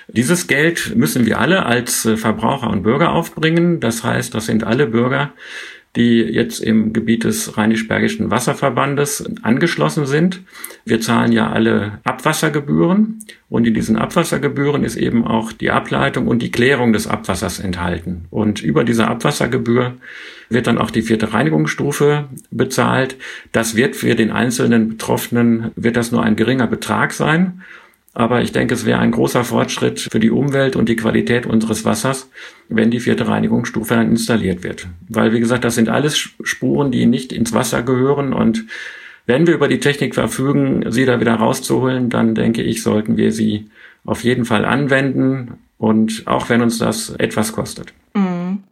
Dieses 0.07 0.47
Geld 0.47 0.95
müssen 0.95 1.25
wir 1.25 1.39
alle 1.39 1.65
als 1.65 2.05
äh, 2.05 2.17
Verbraucher 2.17 2.69
und 2.69 2.83
Bürger 2.83 3.13
aufbringen. 3.13 3.79
Das 3.79 4.03
heißt, 4.03 4.33
das 4.33 4.45
sind 4.45 4.63
alle 4.63 4.87
Bürger, 4.87 5.33
die 5.95 6.19
jetzt 6.21 6.59
im 6.61 6.93
Gebiet 6.93 7.25
des 7.25 7.57
Rheinisch-Bergischen 7.57 8.31
Wasserverbandes 8.31 9.25
angeschlossen 9.41 10.05
sind. 10.05 10.41
Wir 10.85 11.01
zahlen 11.01 11.33
ja 11.33 11.51
alle 11.51 11.99
Abwassergebühren 12.05 13.19
und 13.49 13.67
in 13.67 13.73
diesen 13.73 13.97
Abwassergebühren 13.97 14.85
ist 14.85 14.95
eben 14.95 15.25
auch 15.25 15.51
die 15.51 15.69
Ableitung 15.69 16.27
und 16.27 16.41
die 16.41 16.51
Klärung 16.51 16.93
des 16.93 17.07
Abwassers 17.07 17.59
enthalten. 17.59 18.25
Und 18.29 18.63
über 18.63 18.85
diese 18.85 19.07
Abwassergebühr 19.07 19.95
wird 20.49 20.67
dann 20.67 20.77
auch 20.77 20.91
die 20.91 21.01
vierte 21.01 21.33
Reinigungsstufe 21.33 22.29
bezahlt. 22.51 23.17
Das 23.51 23.75
wird 23.75 23.97
für 23.97 24.15
den 24.15 24.31
einzelnen 24.31 24.87
Betroffenen, 24.87 25.71
wird 25.75 25.97
das 25.97 26.13
nur 26.13 26.23
ein 26.23 26.37
geringer 26.37 26.67
Betrag 26.67 27.11
sein. 27.11 27.61
Aber 28.13 28.41
ich 28.41 28.51
denke, 28.51 28.73
es 28.73 28.85
wäre 28.85 28.99
ein 28.99 29.11
großer 29.11 29.43
Fortschritt 29.45 30.01
für 30.01 30.19
die 30.19 30.31
Umwelt 30.31 30.75
und 30.75 30.89
die 30.89 30.97
Qualität 30.97 31.45
unseres 31.45 31.85
Wassers, 31.85 32.29
wenn 32.67 32.91
die 32.91 32.99
vierte 32.99 33.27
Reinigungsstufe 33.27 33.93
dann 33.93 34.09
installiert 34.09 34.63
wird. 34.63 34.87
Weil, 35.07 35.31
wie 35.31 35.39
gesagt, 35.39 35.63
das 35.63 35.75
sind 35.75 35.87
alles 35.87 36.17
Spuren, 36.17 36.91
die 36.91 37.05
nicht 37.05 37.31
ins 37.31 37.53
Wasser 37.53 37.83
gehören. 37.83 38.33
Und 38.33 38.65
wenn 39.27 39.47
wir 39.47 39.53
über 39.53 39.69
die 39.69 39.79
Technik 39.79 40.15
verfügen, 40.15 40.91
sie 40.91 41.05
da 41.05 41.21
wieder 41.21 41.35
rauszuholen, 41.35 42.09
dann 42.09 42.35
denke 42.35 42.63
ich, 42.63 42.83
sollten 42.83 43.15
wir 43.15 43.31
sie 43.31 43.69
auf 44.03 44.23
jeden 44.23 44.43
Fall 44.43 44.65
anwenden. 44.65 45.59
Und 45.77 46.23
auch 46.25 46.49
wenn 46.49 46.61
uns 46.61 46.79
das 46.79 47.11
etwas 47.11 47.53
kostet. 47.53 47.93
Mhm. 48.13 48.63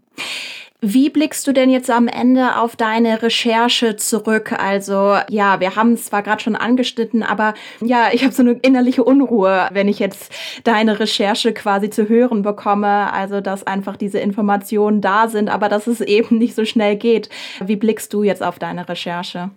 Wie 0.81 1.09
blickst 1.09 1.45
du 1.45 1.51
denn 1.51 1.69
jetzt 1.69 1.89
am 1.89 2.07
Ende 2.07 2.55
auf 2.55 2.77
deine 2.77 3.21
Recherche 3.21 3.97
zurück? 3.97 4.53
Also 4.53 5.17
ja, 5.29 5.59
wir 5.59 5.75
haben 5.75 5.91
es 5.91 6.05
zwar 6.05 6.23
gerade 6.23 6.41
schon 6.41 6.55
angeschnitten, 6.55 7.21
aber 7.21 7.53
ja, 7.81 8.07
ich 8.13 8.23
habe 8.23 8.33
so 8.33 8.43
eine 8.43 8.53
innerliche 8.53 9.03
Unruhe, 9.03 9.67
wenn 9.73 9.89
ich 9.89 9.99
jetzt 9.99 10.31
deine 10.63 10.97
Recherche 11.01 11.51
quasi 11.51 11.89
zu 11.89 12.07
hören 12.07 12.43
bekomme. 12.43 13.11
Also 13.11 13.41
dass 13.41 13.67
einfach 13.67 13.97
diese 13.97 14.19
Informationen 14.19 15.01
da 15.01 15.27
sind, 15.27 15.49
aber 15.49 15.67
dass 15.67 15.85
es 15.85 15.99
eben 15.99 16.37
nicht 16.37 16.55
so 16.55 16.63
schnell 16.63 16.95
geht. 16.95 17.29
Wie 17.59 17.75
blickst 17.75 18.13
du 18.13 18.23
jetzt 18.23 18.41
auf 18.41 18.57
deine 18.57 18.87
Recherche? 18.87 19.51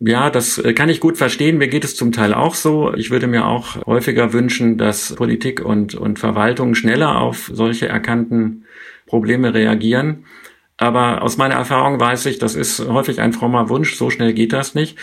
Ja, 0.00 0.28
das 0.30 0.58
äh, 0.58 0.74
kann 0.74 0.90
ich 0.90 1.00
gut 1.00 1.16
verstehen. 1.16 1.56
Mir 1.56 1.68
geht 1.68 1.84
es 1.84 1.96
zum 1.96 2.12
Teil 2.12 2.34
auch 2.34 2.54
so. 2.54 2.92
Ich 2.94 3.10
würde 3.10 3.26
mir 3.26 3.46
auch 3.46 3.84
häufiger 3.86 4.32
wünschen, 4.34 4.76
dass 4.76 5.14
Politik 5.14 5.64
und, 5.64 5.94
und 5.94 6.18
Verwaltung 6.18 6.74
schneller 6.74 7.18
auf 7.18 7.50
solche 7.52 7.88
erkannten 7.88 8.64
Probleme 9.08 9.52
reagieren. 9.52 10.24
Aber 10.76 11.22
aus 11.22 11.36
meiner 11.36 11.56
Erfahrung 11.56 11.98
weiß 11.98 12.26
ich, 12.26 12.38
das 12.38 12.54
ist 12.54 12.86
häufig 12.86 13.20
ein 13.20 13.32
frommer 13.32 13.68
Wunsch, 13.68 13.96
so 13.96 14.10
schnell 14.10 14.32
geht 14.32 14.52
das 14.52 14.76
nicht. 14.76 14.96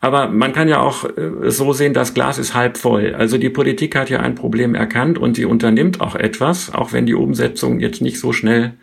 Aber 0.00 0.28
man 0.28 0.52
kann 0.52 0.68
ja 0.68 0.80
auch 0.80 1.04
äh, 1.04 1.50
so 1.50 1.72
sehen, 1.72 1.94
das 1.94 2.12
Glas 2.12 2.36
ist 2.36 2.54
halb 2.54 2.76
voll. 2.76 3.14
Also 3.14 3.38
die 3.38 3.48
Politik 3.48 3.96
hat 3.96 4.10
ja 4.10 4.20
ein 4.20 4.34
Problem 4.34 4.74
erkannt 4.74 5.16
und 5.16 5.34
sie 5.36 5.46
unternimmt 5.46 6.02
auch 6.02 6.14
etwas, 6.14 6.74
auch 6.74 6.92
wenn 6.92 7.06
die 7.06 7.14
Umsetzung 7.14 7.80
jetzt 7.80 8.02
nicht 8.02 8.20
so 8.20 8.34
schnell 8.34 8.74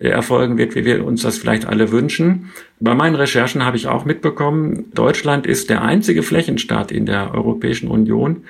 äh, 0.00 0.08
erfolgen 0.08 0.56
wird, 0.56 0.74
wie 0.74 0.86
wir 0.86 1.04
uns 1.04 1.20
das 1.20 1.36
vielleicht 1.36 1.66
alle 1.66 1.92
wünschen. 1.92 2.52
Bei 2.80 2.94
meinen 2.94 3.16
Recherchen 3.16 3.66
habe 3.66 3.76
ich 3.76 3.86
auch 3.86 4.06
mitbekommen, 4.06 4.86
Deutschland 4.94 5.46
ist 5.46 5.68
der 5.68 5.82
einzige 5.82 6.22
Flächenstaat 6.22 6.90
in 6.90 7.04
der 7.04 7.34
Europäischen 7.34 7.88
Union, 7.88 8.44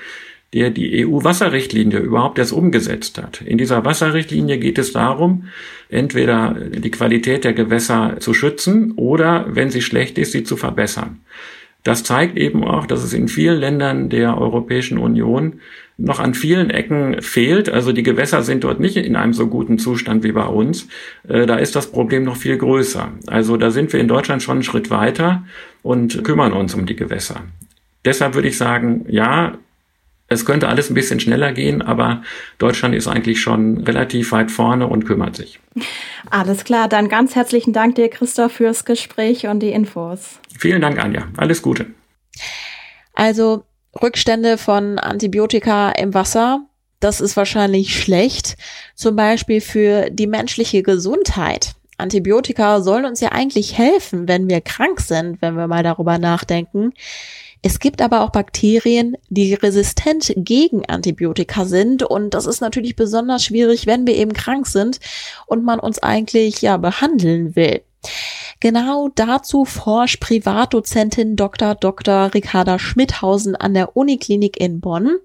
der 0.55 0.71
die 0.71 1.07
EU-Wasserrichtlinie 1.07 1.99
überhaupt 1.99 2.39
erst 2.39 2.53
umgesetzt 2.53 3.19
hat. 3.19 3.41
In 3.41 3.59
dieser 3.59 3.85
Wasserrichtlinie 3.85 4.59
geht 4.59 4.79
es 4.79 4.93
darum, 4.93 5.49
entweder 5.89 6.55
die 6.55 6.91
Qualität 6.91 7.45
der 7.45 7.55
Gewässer 7.55 8.17
zu 8.21 8.35
schützen 8.35 8.93
oder, 8.93 9.47
wenn 9.49 9.71
sie 9.71 9.83
schlecht 9.83 10.19
ist, 10.19 10.33
sie 10.33 10.45
zu 10.45 10.57
verbessern. 10.57 11.21
Das 11.85 12.05
zeigt 12.05 12.37
eben 12.37 12.63
auch, 12.65 12.87
dass 12.87 13.03
es 13.03 13.13
in 13.13 13.29
vielen 13.29 13.59
Ländern 13.59 14.09
der 14.09 14.39
Europäischen 14.39 14.99
Union 14.99 15.61
noch 15.99 16.21
an 16.21 16.35
vielen 16.35 16.71
Ecken 16.71 17.21
fehlt. 17.23 17.69
Also 17.69 17.93
die 17.93 18.05
Gewässer 18.05 18.43
sind 18.43 18.65
dort 18.65 18.79
nicht 18.79 18.97
in 18.97 19.17
einem 19.17 19.33
so 19.33 19.49
guten 19.49 19.79
Zustand 19.79 20.23
wie 20.23 20.33
bei 20.33 20.47
uns. 20.47 20.89
Äh, 21.29 21.47
da 21.47 21.57
ist 21.57 21.75
das 21.75 21.91
Problem 21.91 22.25
noch 22.25 22.37
viel 22.37 22.57
größer. 22.57 23.13
Also 23.27 23.57
da 23.57 23.71
sind 23.71 23.93
wir 23.93 24.01
in 24.01 24.09
Deutschland 24.09 24.43
schon 24.43 24.57
einen 24.57 24.63
Schritt 24.63 24.91
weiter 24.91 25.45
und 25.83 26.23
kümmern 26.25 26.53
uns 26.53 26.75
um 26.75 26.87
die 26.87 26.97
Gewässer. 26.97 27.43
Deshalb 28.05 28.35
würde 28.35 28.49
ich 28.49 28.59
sagen, 28.59 29.05
ja, 29.09 29.59
es 30.33 30.45
könnte 30.45 30.69
alles 30.69 30.91
ein 30.91 30.95
bisschen 30.95 31.21
schneller 31.21 31.53
gehen, 31.53 31.83
aber 31.83 32.23
Deutschland 32.59 32.95
ist 32.95 33.09
eigentlich 33.09 33.41
schon 33.41 33.79
relativ 33.79 34.33
weit 34.33 34.51
vorne 34.51 34.87
und 34.87 35.05
kümmert 35.05 35.37
sich. 35.37 35.61
Alles 36.31 36.65
klar, 36.65 36.89
dann 36.89 37.09
ganz 37.09 37.35
herzlichen 37.35 37.73
Dank 37.73 37.95
dir, 37.95 38.09
Christoph, 38.09 38.53
fürs 38.53 38.85
Gespräch 38.85 39.47
und 39.47 39.61
die 39.61 39.71
Infos. 39.71 40.41
Vielen 40.59 40.81
Dank, 40.81 41.03
Anja. 41.03 41.29
Alles 41.37 41.63
Gute. 41.63 41.87
Also 43.15 43.65
Rückstände 44.01 44.59
von 44.59 44.99
Antibiotika 44.99 45.91
im 45.91 46.15
Wasser, 46.15 46.67
das 47.01 47.21
ist 47.21 47.37
wahrscheinlich 47.37 48.01
schlecht, 48.01 48.57
zum 48.95 49.17
Beispiel 49.17 49.61
für 49.61 50.09
die 50.11 50.27
menschliche 50.27 50.83
Gesundheit. 50.83 51.75
Antibiotika 51.99 52.81
sollen 52.81 53.05
uns 53.05 53.21
ja 53.21 53.31
eigentlich 53.33 53.77
helfen, 53.77 54.29
wenn 54.29 54.49
wir 54.49 54.61
krank 54.61 55.01
sind, 55.01 55.43
wenn 55.43 55.57
wir 55.57 55.67
mal 55.67 55.83
darüber 55.83 56.19
nachdenken. 56.19 56.93
Es 57.65 57.79
gibt 57.79 58.03
aber 58.03 58.23
auch 58.23 58.31
Bakterien, 58.31 59.17
die 59.29 59.55
resistent 59.55 60.33
gegen 60.37 60.85
Antibiotika 60.87 61.65
sind 61.65 62.03
und 62.03 62.35
das 62.35 62.47
ist 62.47 62.61
natürlich 62.61 62.97
besonders 62.97 63.45
schwierig, 63.45 63.87
wenn 63.87 64.05
wir 64.05 64.17
eben 64.17 64.33
krank 64.33 64.67
sind 64.67 64.99
und 65.47 65.65
man 65.65 65.79
uns 65.79 66.01
eigentlich 66.01 66.61
ja 66.61 66.77
behandeln 66.77 67.55
will. 67.55 67.83
Genau 68.59 69.11
dazu 69.15 69.65
forscht 69.65 70.21
Privatdozentin 70.21 71.37
Dr. 71.37 71.77
Dr. 71.77 72.35
Ricarda 72.35 72.81
Schmidhausen 72.81 73.55
an 73.57 73.75
der 73.75 73.97
Uniklinik 73.97 74.61
in 74.61 74.81
Bonn. 74.81 75.19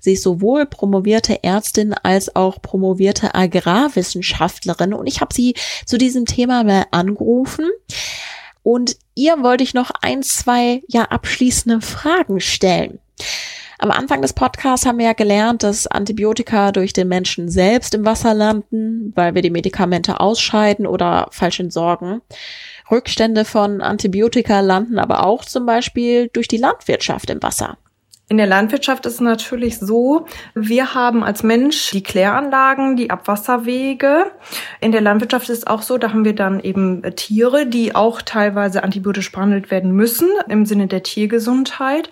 Sie 0.00 0.14
ist 0.14 0.22
sowohl 0.22 0.66
promovierte 0.66 1.44
Ärztin 1.44 1.94
als 1.94 2.36
auch 2.36 2.60
promovierte 2.60 3.34
Agrarwissenschaftlerin 3.34 4.94
und 4.94 5.06
ich 5.06 5.20
habe 5.20 5.34
sie 5.34 5.54
zu 5.84 5.98
diesem 5.98 6.24
Thema 6.24 6.64
mal 6.64 6.86
angerufen. 6.90 7.66
Und 8.62 8.96
ihr 9.14 9.42
wollte 9.42 9.64
ich 9.64 9.74
noch 9.74 9.90
ein, 10.00 10.22
zwei 10.22 10.82
ja 10.88 11.04
abschließende 11.04 11.80
Fragen 11.80 12.40
stellen. 12.40 12.98
Am 13.78 13.90
Anfang 13.90 14.22
des 14.22 14.32
Podcasts 14.32 14.86
haben 14.86 14.98
wir 14.98 15.06
ja 15.06 15.12
gelernt, 15.12 15.64
dass 15.64 15.88
Antibiotika 15.88 16.70
durch 16.70 16.92
den 16.92 17.08
Menschen 17.08 17.48
selbst 17.48 17.94
im 17.94 18.04
Wasser 18.04 18.32
landen, 18.32 19.12
weil 19.16 19.34
wir 19.34 19.42
die 19.42 19.50
Medikamente 19.50 20.20
ausscheiden 20.20 20.86
oder 20.86 21.26
falsch 21.32 21.58
entsorgen. 21.58 22.22
Rückstände 22.92 23.44
von 23.44 23.80
Antibiotika 23.80 24.60
landen 24.60 25.00
aber 25.00 25.26
auch 25.26 25.44
zum 25.44 25.66
Beispiel 25.66 26.28
durch 26.32 26.46
die 26.46 26.58
Landwirtschaft 26.58 27.28
im 27.30 27.42
Wasser. 27.42 27.76
In 28.32 28.38
der 28.38 28.46
Landwirtschaft 28.46 29.04
ist 29.04 29.12
es 29.12 29.20
natürlich 29.20 29.78
so, 29.78 30.24
wir 30.54 30.94
haben 30.94 31.22
als 31.22 31.42
Mensch 31.42 31.90
die 31.90 32.02
Kläranlagen, 32.02 32.96
die 32.96 33.10
Abwasserwege. 33.10 34.30
In 34.80 34.90
der 34.90 35.02
Landwirtschaft 35.02 35.50
ist 35.50 35.58
es 35.58 35.66
auch 35.66 35.82
so, 35.82 35.98
da 35.98 36.12
haben 36.12 36.24
wir 36.24 36.34
dann 36.34 36.58
eben 36.58 37.02
Tiere, 37.14 37.66
die 37.66 37.94
auch 37.94 38.22
teilweise 38.22 38.84
antibiotisch 38.84 39.32
behandelt 39.32 39.70
werden 39.70 39.92
müssen 39.92 40.30
im 40.48 40.64
Sinne 40.64 40.86
der 40.86 41.02
Tiergesundheit. 41.02 42.10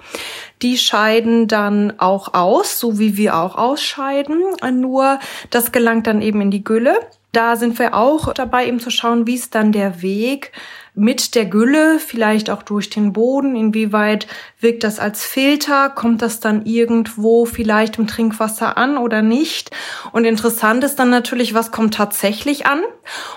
Die 0.60 0.76
scheiden 0.76 1.48
dann 1.48 1.98
auch 1.98 2.34
aus, 2.34 2.78
so 2.78 2.98
wie 2.98 3.16
wir 3.16 3.38
auch 3.38 3.56
ausscheiden. 3.56 4.42
Nur 4.74 5.20
das 5.48 5.72
gelangt 5.72 6.06
dann 6.06 6.20
eben 6.20 6.42
in 6.42 6.50
die 6.50 6.64
Gülle. 6.64 7.00
Da 7.32 7.56
sind 7.56 7.78
wir 7.78 7.94
auch 7.94 8.34
dabei, 8.34 8.66
eben 8.66 8.78
zu 8.78 8.90
schauen, 8.90 9.26
wie 9.26 9.36
ist 9.36 9.54
dann 9.54 9.72
der 9.72 10.02
Weg 10.02 10.52
mit 11.00 11.34
der 11.34 11.46
Gülle, 11.46 11.98
vielleicht 11.98 12.50
auch 12.50 12.62
durch 12.62 12.90
den 12.90 13.12
Boden, 13.12 13.56
inwieweit 13.56 14.26
wirkt 14.60 14.84
das 14.84 15.00
als 15.00 15.24
Filter, 15.24 15.88
kommt 15.88 16.22
das 16.22 16.40
dann 16.40 16.66
irgendwo 16.66 17.46
vielleicht 17.46 17.98
im 17.98 18.06
Trinkwasser 18.06 18.76
an 18.76 18.98
oder 18.98 19.22
nicht. 19.22 19.70
Und 20.12 20.24
interessant 20.26 20.84
ist 20.84 20.96
dann 20.96 21.10
natürlich, 21.10 21.54
was 21.54 21.70
kommt 21.70 21.94
tatsächlich 21.94 22.66
an 22.66 22.82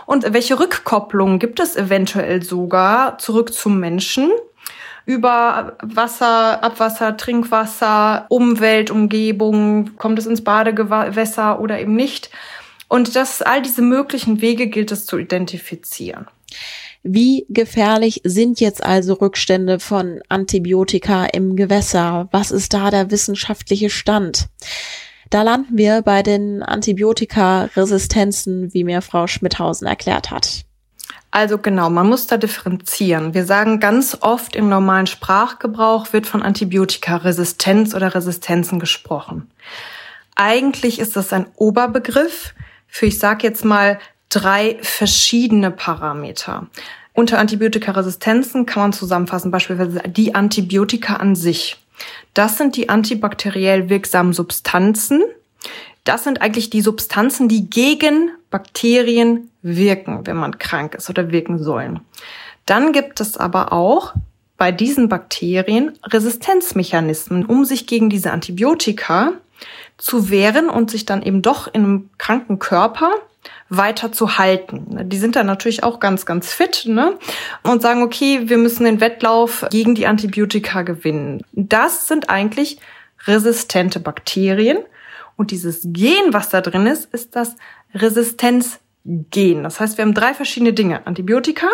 und 0.06 0.34
welche 0.34 0.60
Rückkopplungen 0.60 1.40
gibt 1.40 1.60
es 1.60 1.76
eventuell 1.76 2.44
sogar 2.44 3.18
zurück 3.18 3.54
zum 3.54 3.80
Menschen 3.80 4.30
über 5.06 5.78
Wasser, 5.82 6.64
Abwasser, 6.64 7.18
Trinkwasser, 7.18 8.26
Umwelt, 8.30 8.92
Umgebung, 8.92 9.96
kommt 9.98 10.20
es 10.20 10.26
ins 10.26 10.44
Badegewässer 10.44 11.60
oder 11.60 11.80
eben 11.80 11.96
nicht. 11.96 12.30
Und 12.88 13.16
das, 13.16 13.42
all 13.42 13.62
diese 13.62 13.82
möglichen 13.82 14.42
Wege 14.42 14.68
gilt 14.68 14.92
es 14.92 15.06
zu 15.06 15.18
identifizieren. 15.18 16.28
Wie 17.04 17.46
gefährlich 17.50 18.22
sind 18.24 18.62
jetzt 18.62 18.82
also 18.82 19.16
Rückstände 19.16 19.80
von 19.80 20.22
Antibiotika 20.30 21.26
im 21.26 21.58
Gewässer? 21.58 22.30
Was 22.32 22.50
ist 22.50 22.74
da 22.74 22.90
der 22.92 23.12
wissenschaftliche 23.12 23.90
Stand? 23.90 24.48
Da 25.30 25.42
landen 25.42 25.78
wir 25.78 26.02
bei 26.02 26.24
den 26.24 26.64
Antibiotika-Resistenzen, 26.64 28.74
wie 28.74 28.86
mir 28.86 29.02
Frau 29.02 29.28
Schmidhausen 29.28 29.86
erklärt 29.86 30.32
hat. 30.32 30.64
Also 31.30 31.58
genau, 31.58 31.90
man 31.90 32.08
muss 32.08 32.28
da 32.28 32.38
differenzieren. 32.38 33.34
Wir 33.34 33.46
sagen 33.46 33.82
ganz 33.82 34.18
oft 34.22 34.56
im 34.56 34.70
normalen 34.70 35.08
Sprachgebrauch 35.08 36.14
wird 36.14 36.26
von 36.26 36.42
Antibiotika-Resistenz 36.42 37.94
oder 37.96 38.16
Resistenzen 38.16 38.80
gesprochen. 38.80 39.52
Eigentlich 40.36 41.00
ist 41.00 41.18
das 41.18 41.34
ein 41.34 41.48
Oberbegriff 41.56 42.54
für, 42.88 43.08
ich 43.08 43.20
sage 43.20 43.46
jetzt 43.48 43.66
mal, 43.66 44.00
drei 44.34 44.78
verschiedene 44.82 45.72
Parameter. 45.72 46.68
Unter 47.14 47.38
Antibiotikaresistenzen 47.38 48.66
kann 48.66 48.82
man 48.84 48.94
zusammenfassen 48.94 49.52
beispielsweise 49.52 50.02
die 50.08 50.34
Antibiotika 50.34 51.18
an 51.18 51.36
sich. 51.36 51.78
Das 52.34 52.58
sind 52.58 52.76
die 52.76 52.90
antibakteriell 52.90 53.90
wirksamen 53.90 54.34
Substanzen. 54.34 55.22
Das 56.04 56.24
sind 56.24 56.42
eigentlich 56.42 56.72
die 56.72 56.82
Substanzen, 56.82 57.48
die 57.48 57.70
gegen 57.70 58.32
Bakterien 58.50 59.52
wirken, 59.62 60.26
wenn 60.26 60.38
man 60.38 60.58
krank 60.58 60.96
ist 60.96 61.10
oder 61.10 61.32
wirken 61.32 61.64
sollen. 61.64 62.00
Dann 62.66 62.92
gibt 62.92 63.22
es 63.22 63.38
aber 63.38 63.72
auch 63.72 64.14
bei 64.58 64.72
diesen 64.72 65.10
Bakterien 65.10 65.94
Resistenzmechanismen, 66.04 67.46
um 67.46 67.66
sich 67.66 67.86
gegen 67.86 68.10
diese 68.10 68.32
Antibiotika 68.32 69.34
zu 70.04 70.30
wehren 70.30 70.70
und 70.70 70.92
sich 70.92 71.06
dann 71.06 71.24
eben 71.24 71.42
doch 71.42 71.68
in 71.68 71.84
einem 71.86 72.10
kranken 72.18 72.60
Körper 72.60 73.10
weiter 73.70 74.12
zu 74.12 74.38
halten. 74.38 75.10
Die 75.10 75.18
sind 75.18 75.38
dann 75.38 75.46
natürlich 75.46 75.84
auch 75.84 76.02
ganz, 76.02 76.26
ganz 76.26 76.52
fit 76.52 76.84
ne? 76.88 77.18
und 77.64 77.82
sagen, 77.82 78.04
okay, 78.04 78.50
wir 78.50 78.58
müssen 78.58 78.84
den 78.84 79.00
Wettlauf 79.00 79.66
gegen 79.72 79.96
die 79.96 80.06
Antibiotika 80.06 80.82
gewinnen. 80.82 81.46
Das 81.54 82.10
sind 82.10 82.30
eigentlich 82.30 82.80
resistente 83.26 84.02
Bakterien. 84.02 84.80
Und 85.38 85.52
dieses 85.52 85.80
Gen, 85.86 86.34
was 86.34 86.50
da 86.50 86.60
drin 86.60 86.86
ist, 86.86 87.14
ist 87.14 87.38
das 87.38 87.56
Resistenzgen. 87.94 89.64
Das 89.64 89.80
heißt, 89.80 89.98
wir 89.98 90.04
haben 90.04 90.14
drei 90.14 90.34
verschiedene 90.34 90.74
Dinge. 90.74 91.08
Antibiotika, 91.08 91.70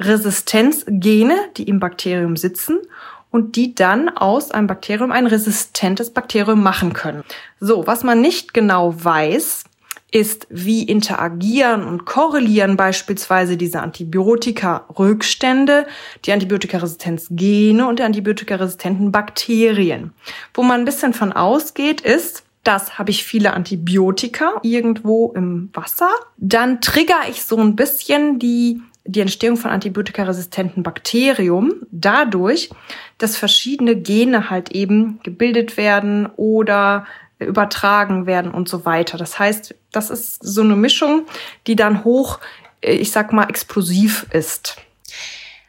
Resistenzgene, 0.00 1.36
die 1.56 1.68
im 1.68 1.78
Bakterium 1.78 2.36
sitzen 2.36 2.80
und 3.34 3.56
die 3.56 3.74
dann 3.74 4.08
aus 4.08 4.52
einem 4.52 4.68
Bakterium 4.68 5.10
ein 5.10 5.26
resistentes 5.26 6.10
Bakterium 6.10 6.62
machen 6.62 6.92
können. 6.92 7.24
So, 7.58 7.84
was 7.84 8.04
man 8.04 8.20
nicht 8.20 8.54
genau 8.54 8.94
weiß, 8.96 9.64
ist, 10.12 10.46
wie 10.50 10.84
interagieren 10.84 11.82
und 11.82 12.04
korrelieren 12.04 12.76
beispielsweise 12.76 13.56
diese 13.56 13.80
Antibiotika-Rückstände, 13.80 15.88
die 16.24 16.32
Antibiotikaresistenz-Gene 16.32 17.88
und 17.88 17.98
die 17.98 18.04
antibiotikaresistenten 18.04 19.10
Bakterien. 19.10 20.12
Wo 20.54 20.62
man 20.62 20.82
ein 20.82 20.84
bisschen 20.84 21.12
von 21.12 21.32
ausgeht, 21.32 22.02
ist, 22.02 22.44
dass 22.62 23.00
habe 23.00 23.10
ich 23.10 23.24
viele 23.24 23.52
Antibiotika 23.52 24.60
irgendwo 24.62 25.32
im 25.34 25.70
Wasser. 25.72 26.10
Dann 26.36 26.80
trigger 26.80 27.22
ich 27.28 27.42
so 27.42 27.56
ein 27.56 27.74
bisschen 27.74 28.38
die 28.38 28.80
die 29.06 29.20
Entstehung 29.20 29.56
von 29.56 29.70
antibiotikaresistenten 29.70 30.82
Bakterium 30.82 31.74
dadurch, 31.90 32.70
dass 33.18 33.36
verschiedene 33.36 33.96
Gene 33.96 34.50
halt 34.50 34.72
eben 34.72 35.20
gebildet 35.22 35.76
werden 35.76 36.26
oder 36.36 37.06
übertragen 37.38 38.26
werden 38.26 38.50
und 38.52 38.68
so 38.68 38.84
weiter. 38.84 39.18
Das 39.18 39.38
heißt, 39.38 39.74
das 39.92 40.10
ist 40.10 40.42
so 40.42 40.62
eine 40.62 40.76
Mischung, 40.76 41.26
die 41.66 41.76
dann 41.76 42.04
hoch, 42.04 42.40
ich 42.80 43.10
sag 43.10 43.32
mal, 43.32 43.48
explosiv 43.48 44.26
ist. 44.32 44.76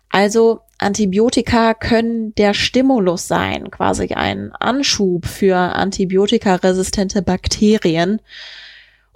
Also 0.10 0.62
Antibiotika 0.78 1.74
können 1.74 2.34
der 2.36 2.54
Stimulus 2.54 3.28
sein, 3.28 3.72
quasi 3.72 4.14
ein 4.14 4.54
Anschub 4.54 5.26
für 5.26 5.58
antibiotikaresistente 5.58 7.22
Bakterien. 7.22 8.22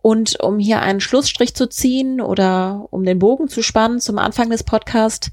Und 0.02 0.40
um 0.40 0.60
hier 0.60 0.82
einen 0.82 1.02
Schlussstrich 1.02 1.56
zu 1.56 1.68
ziehen 1.68 2.22
oder 2.22 2.88
um 2.92 3.04
den 3.04 3.20
Bogen 3.20 3.48
zu 3.48 3.62
spannen 3.62 4.00
zum 4.00 4.18
Anfang 4.18 4.50
des 4.50 4.64
Podcasts, 4.64 5.32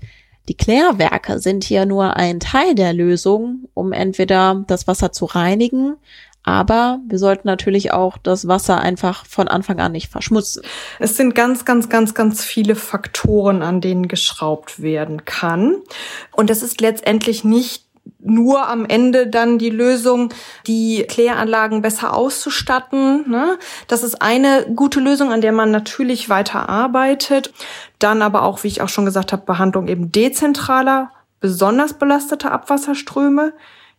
die 0.49 0.57
Klärwerke 0.57 1.41
sind 1.41 1.65
hier 1.65 1.87
nur 1.87 2.17
ein 2.17 2.39
Teil 2.41 2.75
der 2.75 2.93
Lösung, 2.93 3.69
um 3.75 3.93
entweder 3.93 4.65
das 4.67 4.87
Wasser 4.87 5.11
zu 5.11 5.25
reinigen, 5.25 5.97
aber 6.47 7.01
wir 7.09 7.19
sollten 7.19 7.49
natürlich 7.49 7.93
auch 7.93 8.19
das 8.19 8.47
Wasser 8.47 8.79
einfach 8.79 9.27
von 9.27 9.49
Anfang 9.49 9.81
an 9.81 9.91
nicht 9.91 10.13
verschmutzen. 10.13 10.63
Es 11.01 11.17
sind 11.17 11.35
ganz, 11.35 11.65
ganz, 11.65 11.89
ganz, 11.89 12.15
ganz 12.15 12.45
viele 12.45 12.77
Faktoren, 12.77 13.63
an 13.63 13.81
denen 13.81 14.07
geschraubt 14.07 14.81
werden 14.81 15.25
kann. 15.25 15.79
Und 16.31 16.49
es 16.49 16.63
ist 16.63 16.81
letztendlich 16.81 17.43
nicht 17.43 17.86
nur 18.19 18.69
am 18.69 18.85
Ende 18.85 19.27
dann 19.27 19.59
die 19.59 19.71
Lösung, 19.71 20.33
die 20.67 21.05
Kläranlagen 21.09 21.83
besser 21.83 22.15
auszustatten. 22.15 23.31
Ne? 23.31 23.59
Das 23.89 24.03
ist 24.03 24.21
eine 24.23 24.67
gute 24.75 25.01
Lösung, 25.01 25.33
an 25.33 25.41
der 25.41 25.53
man 25.53 25.71
natürlich 25.71 26.29
weiter 26.29 26.69
arbeitet. 26.69 27.53
Dann 27.99 28.23
aber 28.23 28.43
auch, 28.43 28.65
wie 28.65 28.69
ich 28.69 28.83
auch 28.83 28.89
schon 28.89 29.05
gesagt 29.05 29.33
habe, 29.33 29.45
Behandlung 29.45 29.89
eben 29.89 30.13
dezentraler, 30.13 31.11
besonders 31.41 31.95
belasteter 31.95 32.53
Abwasserströme, 32.53 33.53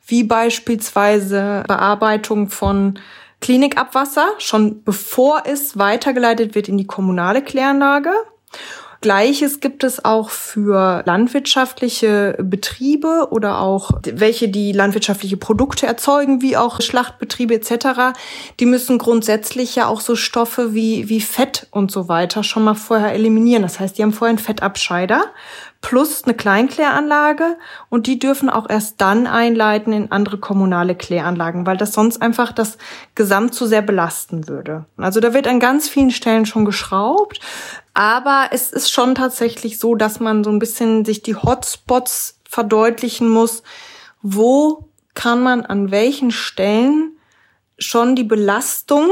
wie 0.05 0.23
beispielsweise 0.23 1.63
Bearbeitung 1.67 2.49
von 2.49 2.99
Klinikabwasser, 3.41 4.27
schon 4.39 4.83
bevor 4.83 5.43
es 5.45 5.77
weitergeleitet 5.77 6.55
wird 6.55 6.67
in 6.67 6.77
die 6.77 6.87
kommunale 6.87 7.41
Kläranlage. 7.41 8.11
Gleiches 9.01 9.59
gibt 9.59 9.83
es 9.83 10.03
auch 10.03 10.29
für 10.29 11.03
landwirtschaftliche 11.05 12.35
Betriebe 12.41 13.27
oder 13.31 13.59
auch 13.59 13.91
welche, 14.03 14.49
die 14.49 14.71
landwirtschaftliche 14.71 15.37
Produkte 15.37 15.85
erzeugen, 15.85 16.41
wie 16.41 16.57
auch 16.57 16.81
Schlachtbetriebe 16.81 17.53
etc. 17.53 18.17
Die 18.59 18.65
müssen 18.65 18.97
grundsätzlich 18.97 19.75
ja 19.75 19.87
auch 19.87 20.01
so 20.01 20.15
Stoffe 20.15 20.73
wie, 20.73 21.09
wie 21.09 21.21
Fett 21.21 21.67
und 21.71 21.91
so 21.91 22.07
weiter 22.07 22.43
schon 22.43 22.63
mal 22.63 22.75
vorher 22.75 23.13
eliminieren. 23.13 23.61
Das 23.61 23.79
heißt, 23.79 23.97
die 23.97 24.03
haben 24.03 24.13
vorher 24.13 24.29
einen 24.29 24.39
Fettabscheider 24.39 25.25
plus 25.81 26.23
eine 26.23 26.33
Kleinkläranlage 26.33 27.57
und 27.89 28.07
die 28.07 28.19
dürfen 28.19 28.49
auch 28.49 28.69
erst 28.69 28.99
dann 28.99 29.27
einleiten 29.27 29.93
in 29.93 30.11
andere 30.11 30.37
kommunale 30.37 30.95
Kläranlagen, 30.95 31.65
weil 31.65 31.77
das 31.77 31.93
sonst 31.93 32.21
einfach 32.21 32.51
das 32.51 32.77
Gesamt 33.15 33.53
zu 33.53 33.65
sehr 33.67 33.81
belasten 33.81 34.47
würde. 34.47 34.85
Also 34.97 35.19
da 35.19 35.33
wird 35.33 35.47
an 35.47 35.59
ganz 35.59 35.87
vielen 35.87 36.11
Stellen 36.11 36.45
schon 36.45 36.65
geschraubt. 36.65 37.39
Aber 37.93 38.49
es 38.51 38.71
ist 38.71 38.91
schon 38.91 39.15
tatsächlich 39.15 39.79
so, 39.79 39.95
dass 39.95 40.19
man 40.19 40.43
so 40.43 40.51
ein 40.51 40.59
bisschen 40.59 41.05
sich 41.05 41.23
die 41.23 41.35
Hotspots 41.35 42.39
verdeutlichen 42.47 43.29
muss. 43.29 43.63
Wo 44.21 44.89
kann 45.13 45.41
man 45.41 45.65
an 45.65 45.89
welchen 45.89 46.31
Stellen 46.31 47.17
schon 47.79 48.15
die 48.15 48.23
Belastung 48.23 49.09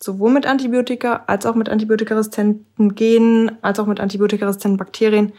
sowohl 0.00 0.30
mit 0.30 0.46
Antibiotika 0.46 1.24
als 1.26 1.46
auch 1.46 1.54
mit 1.54 1.68
antibiotikaresistenten 1.68 2.94
Genen 2.94 3.58
als 3.62 3.78
auch 3.80 3.86
mit 3.86 4.00
antibiotikaresistenten 4.00 4.78
Bakterien 4.78 5.32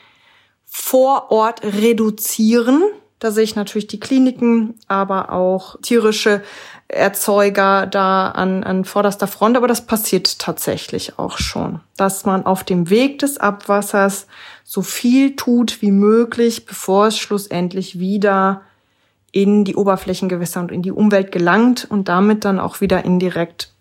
vor 0.69 1.31
Ort 1.31 1.63
reduzieren. 1.63 2.83
Da 3.17 3.31
sehe 3.31 3.43
ich 3.43 3.55
natürlich 3.55 3.87
die 3.87 3.99
Kliniken, 3.99 4.75
aber 4.87 5.33
auch 5.33 5.75
tierische 5.81 6.41
Erzeuger 6.87 7.85
da 7.85 8.29
an, 8.29 8.63
an 8.63 8.85
vorderster 8.85 9.27
Front, 9.27 9.57
aber 9.57 9.67
das 9.67 9.85
passiert 9.85 10.39
tatsächlich 10.39 11.19
auch 11.19 11.37
schon, 11.37 11.81
dass 11.97 12.25
man 12.25 12.45
auf 12.45 12.63
dem 12.63 12.89
Weg 12.89 13.19
des 13.19 13.37
Abwassers 13.37 14.25
so 14.63 14.81
viel 14.81 15.35
tut 15.35 15.81
wie 15.81 15.91
möglich, 15.91 16.65
bevor 16.65 17.07
es 17.07 17.17
schlussendlich 17.17 17.99
wieder 17.99 18.61
in 19.31 19.65
die 19.65 19.75
Oberflächengewässer 19.75 20.61
und 20.61 20.71
in 20.71 20.81
die 20.81 20.91
Umwelt 20.91 21.31
gelangt 21.31 21.85
und 21.89 22.07
damit 22.07 22.45
dann 22.45 22.59
auch 22.59 22.81
wieder 22.81 23.05
indirekt 23.05 23.71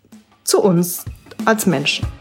zu 0.43 0.61
uns 0.61 1.05
als 1.45 1.65
Menschen. 1.65 2.18